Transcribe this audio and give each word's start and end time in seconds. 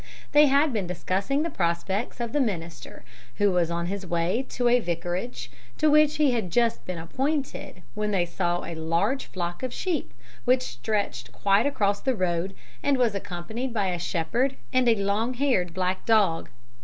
They 0.31 0.47
had 0.47 0.73
been 0.73 0.87
discussing 0.87 1.43
the 1.43 1.51
prospects 1.51 2.19
of 2.19 2.31
the 2.33 2.39
minister, 2.39 3.03
who 3.35 3.51
was 3.51 3.69
on 3.69 3.85
his 3.85 4.03
way 4.03 4.43
to 4.49 4.67
a 4.67 4.79
vicarage, 4.79 5.51
to 5.77 5.91
which 5.91 6.15
he 6.15 6.31
had 6.31 6.51
just 6.51 6.83
been 6.87 6.97
appointed, 6.97 7.83
when 7.93 8.09
they 8.09 8.25
saw 8.25 8.63
a 8.63 8.73
large 8.73 9.25
flock 9.25 9.61
of 9.61 9.71
sheep, 9.71 10.11
which 10.43 10.63
stretched 10.63 11.31
quite 11.31 11.67
across 11.67 12.01
the 12.01 12.15
road, 12.15 12.55
and 12.81 12.97
was 12.97 13.13
accompanied 13.13 13.75
by 13.75 13.89
a 13.89 13.99
shepherd 13.99 14.55
and 14.73 14.89
a 14.89 14.95
long 14.95 15.35
haired 15.35 15.71
black 15.71 16.03
dog. 16.07 16.49